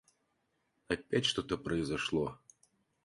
Опять 0.87 1.25
что-то 1.27 1.59
произошло! 1.59 2.39